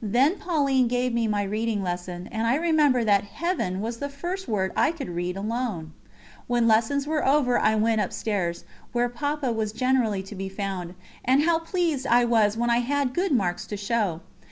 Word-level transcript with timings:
Then 0.00 0.38
Pauline 0.38 0.86
gave 0.86 1.12
me 1.12 1.26
my 1.26 1.42
reading 1.42 1.82
lesson, 1.82 2.28
and 2.30 2.46
I 2.46 2.54
remember 2.54 3.02
that 3.02 3.24
"Heaven" 3.24 3.80
was 3.80 3.96
the 3.96 4.08
first 4.08 4.46
word 4.46 4.70
I 4.76 4.92
could 4.92 5.08
read 5.08 5.36
alone. 5.36 5.92
When 6.46 6.68
lessons 6.68 7.04
were 7.04 7.26
over 7.26 7.58
I 7.58 7.74
went 7.74 8.00
upstairs, 8.00 8.62
where 8.92 9.08
Papa 9.08 9.50
was 9.50 9.72
generally 9.72 10.22
to 10.22 10.36
be 10.36 10.48
found, 10.48 10.94
and 11.24 11.42
how 11.42 11.58
pleased 11.58 12.06
I 12.06 12.24
was 12.24 12.56
when 12.56 12.70
I 12.70 12.78
had 12.78 13.12
good 13.12 13.32
marks 13.32 13.66
to 13.66 13.76
show. 13.76 14.20